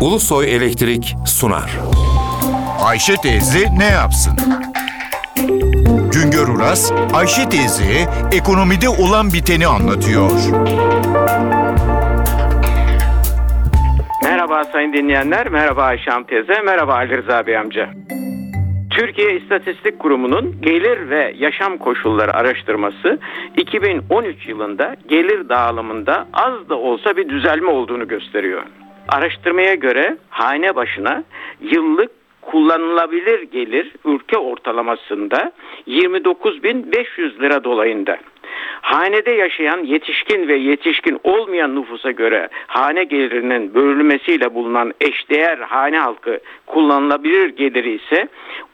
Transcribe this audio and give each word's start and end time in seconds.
Ulusoy 0.00 0.56
Elektrik 0.56 1.14
sunar. 1.26 1.70
Ayşe 2.84 3.14
teyze 3.14 3.58
ne 3.78 3.84
yapsın? 3.84 4.32
Güngör 6.12 6.48
Uras, 6.48 6.92
Ayşe 7.14 7.48
teyze 7.48 7.84
ekonomide 8.32 8.88
olan 8.88 9.32
biteni 9.32 9.66
anlatıyor. 9.66 10.30
Merhaba 14.22 14.64
sayın 14.64 14.92
dinleyenler, 14.92 15.48
merhaba 15.48 15.82
Ayşe 15.82 16.10
Hanım 16.10 16.24
teyze, 16.24 16.60
merhaba 16.60 16.94
Ali 16.94 17.16
Rıza 17.16 17.46
Bey 17.46 17.58
amca. 17.58 17.90
Türkiye 18.90 19.36
İstatistik 19.36 19.98
Kurumu'nun 19.98 20.60
gelir 20.62 21.10
ve 21.10 21.34
yaşam 21.38 21.78
koşulları 21.78 22.34
araştırması 22.34 23.18
2013 23.56 24.48
yılında 24.48 24.96
gelir 25.08 25.48
dağılımında 25.48 26.26
az 26.32 26.68
da 26.68 26.74
olsa 26.74 27.16
bir 27.16 27.28
düzelme 27.28 27.70
olduğunu 27.70 28.08
gösteriyor. 28.08 28.62
Araştırmaya 29.10 29.74
göre 29.74 30.16
hane 30.28 30.76
başına 30.76 31.24
yıllık 31.60 32.10
kullanılabilir 32.40 33.42
gelir 33.42 33.92
ülke 34.04 34.38
ortalamasında 34.38 35.52
29.500 35.86 37.40
lira 37.40 37.64
dolayında. 37.64 38.18
Hanede 38.80 39.30
yaşayan 39.30 39.84
yetişkin 39.84 40.48
ve 40.48 40.56
yetişkin 40.56 41.18
olmayan 41.24 41.76
nüfusa 41.76 42.10
göre 42.10 42.48
hane 42.66 43.04
gelirinin 43.04 43.74
bölünmesiyle 43.74 44.54
bulunan 44.54 44.92
eşdeğer 45.00 45.58
hane 45.58 45.98
halkı 45.98 46.40
kullanılabilir 46.66 47.48
geliri 47.48 47.94
ise 47.94 48.28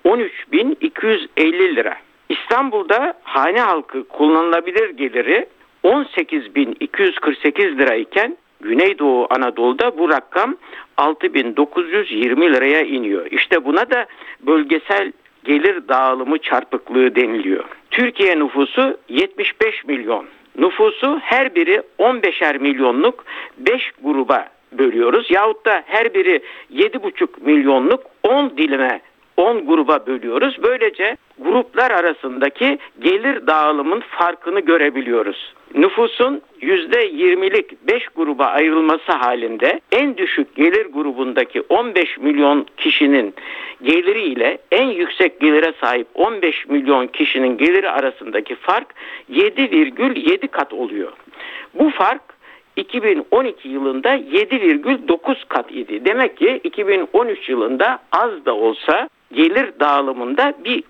13.250 0.04 1.76
lira. 1.76 1.96
İstanbul'da 2.28 3.14
hane 3.22 3.60
halkı 3.60 4.08
kullanılabilir 4.08 4.90
geliri 4.90 5.46
18.248 5.84 7.78
lira 7.78 7.94
iken 7.94 8.36
Güneydoğu 8.60 9.26
Anadolu'da 9.30 9.98
bu 9.98 10.08
rakam 10.08 10.56
6920 10.96 12.52
liraya 12.52 12.82
iniyor. 12.82 13.26
İşte 13.30 13.64
buna 13.64 13.90
da 13.90 14.06
bölgesel 14.40 15.12
gelir 15.44 15.88
dağılımı 15.88 16.38
çarpıklığı 16.38 17.14
deniliyor. 17.14 17.64
Türkiye 17.90 18.38
nüfusu 18.38 18.98
75 19.08 19.84
milyon. 19.84 20.26
Nüfusu 20.58 21.18
her 21.22 21.54
biri 21.54 21.82
15'er 21.98 22.58
milyonluk 22.58 23.24
5 23.58 23.92
gruba 24.02 24.48
bölüyoruz. 24.72 25.30
Yahut 25.30 25.66
da 25.66 25.82
her 25.86 26.14
biri 26.14 26.42
7,5 26.72 27.28
milyonluk 27.40 28.00
10 28.22 28.56
dilime 28.56 29.00
10 29.36 29.66
gruba 29.66 30.06
bölüyoruz. 30.06 30.56
Böylece 30.62 31.16
gruplar 31.38 31.90
arasındaki 31.90 32.78
gelir 33.00 33.46
dağılımın 33.46 34.00
farkını 34.00 34.60
görebiliyoruz. 34.60 35.54
Nüfusun 35.74 36.42
%20'lik 36.60 37.86
5 37.88 38.08
gruba 38.08 38.44
ayrılması 38.46 39.12
halinde 39.12 39.80
en 39.92 40.16
düşük 40.16 40.54
gelir 40.56 40.86
grubundaki 40.86 41.60
15 41.68 42.18
milyon 42.18 42.66
kişinin 42.76 43.34
geliri 43.82 44.22
ile 44.22 44.58
en 44.72 44.86
yüksek 44.86 45.40
gelire 45.40 45.72
sahip 45.80 46.06
15 46.14 46.66
milyon 46.66 47.06
kişinin 47.06 47.58
geliri 47.58 47.90
arasındaki 47.90 48.54
fark 48.54 48.94
7,7 49.30 50.48
kat 50.48 50.72
oluyor. 50.72 51.12
Bu 51.74 51.90
fark 51.90 52.22
2012 52.76 53.68
yılında 53.68 54.16
7,9 54.16 55.36
kat 55.48 55.72
idi. 55.72 56.04
Demek 56.04 56.36
ki 56.36 56.60
2013 56.64 57.48
yılında 57.48 57.98
az 58.12 58.44
da 58.44 58.54
olsa 58.54 59.08
gelir 59.36 59.72
dağılımında 59.80 60.54
bir 60.64 60.82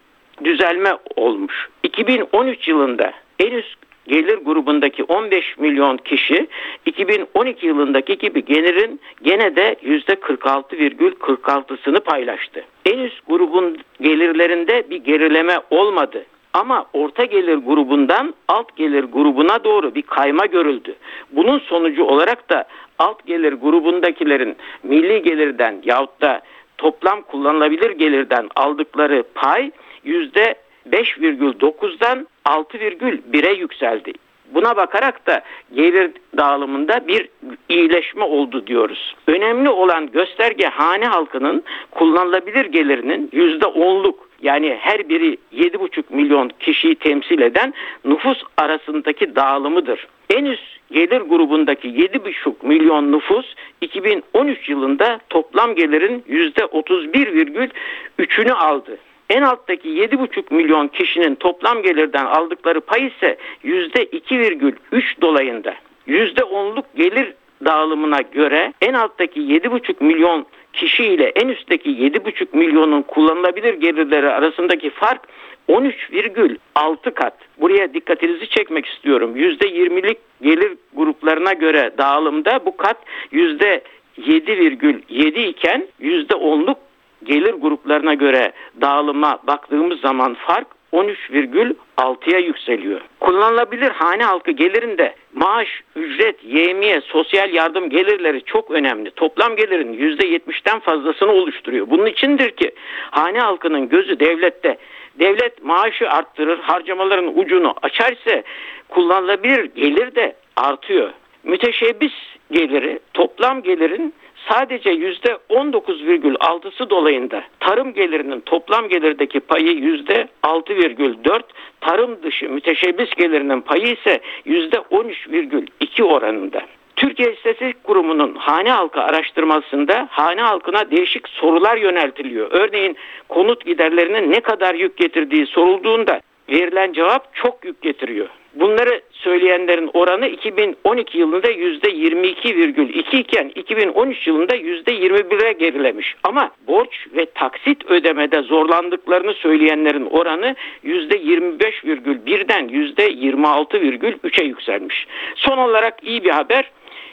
düzelme 0.45 0.97
olmuş. 1.17 1.69
2013 1.83 2.69
yılında 2.69 3.13
en 3.39 3.51
üst 3.51 3.77
gelir 4.09 4.37
grubundaki 4.37 5.05
15 5.05 5.59
milyon 5.59 5.97
kişi 5.97 6.47
2012 6.87 7.67
yılındaki 7.67 8.19
gibi 8.19 8.45
gelirin 8.45 9.01
gene 9.23 9.57
de 9.57 9.77
%46,46'sını 9.85 12.01
paylaştı. 12.01 12.65
En 12.85 12.99
üst 12.99 13.27
grubun 13.29 13.79
gelirlerinde 14.01 14.91
bir 14.91 14.97
gerileme 14.97 15.61
olmadı. 15.71 16.25
Ama 16.53 16.87
orta 16.93 17.25
gelir 17.25 17.57
grubundan 17.57 18.35
alt 18.49 18.77
gelir 18.77 19.05
grubuna 19.05 19.65
doğru 19.65 19.95
bir 19.95 20.03
kayma 20.03 20.47
görüldü. 20.47 20.95
Bunun 21.33 21.59
sonucu 21.59 22.05
olarak 22.05 22.51
da 22.51 22.65
alt 22.99 23.27
gelir 23.27 23.53
grubundakilerin 23.53 24.57
milli 24.83 25.23
gelirden 25.23 25.83
yahut 25.85 26.21
da 26.21 26.43
toplam 26.79 27.23
kullanılabilir 27.23 27.91
gelirden 27.91 28.49
aldıkları 28.57 29.25
pay 29.35 29.71
yüzde 30.05 30.55
5,9'dan 30.91 32.29
6,1'e 32.45 33.53
yükseldi. 33.53 34.13
Buna 34.55 34.77
bakarak 34.77 35.27
da 35.27 35.43
gelir 35.75 36.11
dağılımında 36.37 37.07
bir 37.07 37.29
iyileşme 37.69 38.25
oldu 38.25 38.67
diyoruz. 38.67 39.15
Önemli 39.27 39.69
olan 39.69 40.13
gösterge 40.13 40.67
hane 40.67 41.07
halkının 41.07 41.63
kullanılabilir 41.91 42.65
gelirinin 42.65 43.29
%10'luk 43.29 44.15
yani 44.43 44.77
her 44.81 45.09
biri 45.09 45.39
7,5 45.55 46.03
milyon 46.11 46.51
kişiyi 46.61 46.95
temsil 46.95 47.41
eden 47.41 47.75
nüfus 48.05 48.43
arasındaki 48.57 49.37
dağılımıdır. 49.37 50.07
En 50.31 50.45
üst 50.45 50.77
gelir 50.91 51.21
grubundaki 51.21 51.89
7,5 51.89 52.55
milyon 52.63 53.13
nüfus 53.13 53.55
2013 53.81 54.69
yılında 54.69 55.21
toplam 55.31 55.75
gelirin 55.75 56.25
%31,3'ünü 56.29 58.53
aldı. 58.53 58.99
En 59.31 59.43
alttaki 59.43 59.89
7,5 59.89 60.55
milyon 60.55 60.89
kişinin 60.89 61.35
toplam 61.35 61.83
gelirden 61.83 62.25
aldıkları 62.25 62.81
pay 62.81 63.07
ise 63.07 63.37
%2,3 63.65 65.21
dolayında. 65.21 65.75
%10'luk 66.09 66.85
gelir 66.97 67.35
dağılımına 67.65 68.21
göre 68.21 68.73
en 68.81 68.93
alttaki 68.93 69.41
7,5 69.41 70.05
milyon 70.05 70.47
kişi 70.77 71.05
ile 71.05 71.25
en 71.25 71.49
üstteki 71.49 71.91
7,5 71.91 72.57
milyonun 72.57 73.03
kullanılabilir 73.03 73.75
gelirleri 73.75 74.29
arasındaki 74.29 74.91
fark 74.91 75.23
13,6 75.69 77.15
kat. 77.15 77.35
Buraya 77.61 77.95
dikkatinizi 77.95 78.49
çekmek 78.49 78.87
istiyorum. 78.87 79.37
%20'lik 79.37 80.19
gelir 80.43 80.73
gruplarına 80.95 81.53
göre 81.53 81.91
dağılımda 81.99 82.61
bu 82.67 82.77
kat 82.77 82.97
%7,7 83.33 85.49
iken 85.49 85.87
%10'luk 86.01 86.77
gelir 87.25 87.55
gruplarına 87.55 88.15
göre 88.15 88.53
dağılıma 88.81 89.39
baktığımız 89.47 90.01
zaman 90.01 90.35
fark 90.35 90.67
13,6'ya 90.93 92.39
yükseliyor. 92.39 93.01
Kullanılabilir 93.21 93.91
hane 93.91 94.25
halkı 94.25 94.51
gelirinde 94.51 95.15
maaş, 95.37 95.69
ücret, 95.97 96.45
yemiye, 96.45 97.01
sosyal 97.01 97.55
yardım 97.55 97.91
gelirleri 97.91 98.43
çok 98.45 98.71
önemli. 98.71 99.11
Toplam 99.11 99.57
gelirin 99.57 99.93
%70'ten 99.93 100.79
fazlasını 100.79 101.33
oluşturuyor. 101.33 101.91
Bunun 101.91 102.07
içindir 102.07 102.51
ki 102.51 102.73
hane 103.11 103.39
halkının 103.39 103.89
gözü 103.89 104.21
devlette. 104.21 104.79
Devlet 105.19 105.65
maaşı 105.65 106.11
arttırır, 106.11 106.59
harcamaların 106.59 107.39
ucunu 107.39 107.75
açar 107.83 108.13
ise 108.13 108.43
kullanılabilir 108.89 109.65
gelir 109.65 110.15
de 110.15 110.37
artıyor. 110.57 111.11
Müteşebbis 111.45 112.13
geliri 112.51 112.99
toplam 113.15 113.63
gelirin 113.63 114.15
sadece 114.49 114.91
yüzde 114.91 115.39
19,6'sı 115.51 116.91
dolayında 116.91 117.43
tarım 117.61 117.93
gelirinin 117.93 118.41
toplam 118.41 118.89
gelirdeki 118.89 119.41
payı 119.41 119.73
yüzde 119.73 120.29
6,4 120.43 121.43
tarım 121.81 122.23
dışı 122.23 122.49
müteşebbis 122.49 123.11
gelirinin 123.11 123.61
payı 123.61 123.87
ise 123.87 124.21
yüzde 124.45 124.77
13,2 124.77 126.03
oranında. 126.03 126.63
Türkiye 126.97 127.33
İstatistik 127.33 127.85
Kurumu'nun 127.85 128.35
hane 128.35 128.71
halkı 128.71 129.01
araştırmasında 129.01 130.09
hane 130.11 130.43
halkına 130.43 130.91
değişik 130.91 131.29
sorular 131.29 131.77
yöneltiliyor. 131.77 132.49
Örneğin 132.51 132.97
konut 133.29 133.67
giderlerinin 133.67 134.33
ne 134.33 134.41
kadar 134.41 134.75
yük 134.75 134.97
getirdiği 134.97 135.47
sorulduğunda 135.47 136.21
verilen 136.49 136.93
cevap 136.93 137.35
çok 137.35 137.65
yük 137.65 137.83
getiriyor. 137.83 138.29
Bunları 138.55 139.01
söyleyenlerin 139.13 139.91
oranı 139.95 140.29
2012 140.29 141.19
yılında 141.19 141.51
%22,2 141.51 143.17
iken 143.17 143.53
2013 143.55 144.27
yılında 144.27 144.57
%21'e 144.57 145.53
gerilemiş. 145.53 146.15
Ama 146.23 146.51
borç 146.67 147.07
ve 147.17 147.27
taksit 147.27 147.91
ödemede 147.91 148.43
zorlandıklarını 148.43 149.35
söyleyenlerin 149.35 150.07
oranı 150.07 150.57
%25,1'den 150.85 152.69
%26,3'e 152.69 154.45
yükselmiş. 154.45 155.07
Son 155.35 155.59
olarak 155.59 156.05
iyi 156.05 156.25
bir 156.25 156.31
haber 156.31 156.71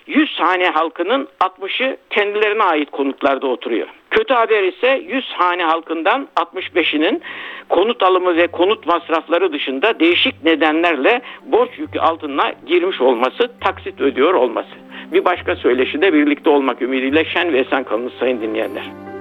100 0.07 0.39
hane 0.39 0.69
halkının 0.69 1.27
60'ı 1.39 1.97
kendilerine 2.09 2.63
ait 2.63 2.91
konutlarda 2.91 3.47
oturuyor. 3.47 3.87
Kötü 4.09 4.33
haber 4.33 4.63
ise 4.63 5.03
100 5.07 5.25
hane 5.31 5.63
halkından 5.63 6.27
65'inin 6.35 7.21
konut 7.69 8.03
alımı 8.03 8.37
ve 8.37 8.47
konut 8.47 8.85
masrafları 8.85 9.53
dışında 9.53 9.99
değişik 9.99 10.43
nedenlerle 10.43 11.21
borç 11.45 11.69
yükü 11.77 11.99
altına 11.99 12.53
girmiş 12.65 13.01
olması, 13.01 13.51
taksit 13.61 14.01
ödüyor 14.01 14.33
olması. 14.33 14.69
Bir 15.13 15.25
başka 15.25 15.55
söyleşide 15.55 16.13
birlikte 16.13 16.49
olmak 16.49 16.81
ümidiyle 16.81 17.25
şen 17.25 17.53
ve 17.53 17.59
esen 17.59 17.83
kalınız 17.83 18.13
sayın 18.19 18.41
dinleyenler. 18.41 19.12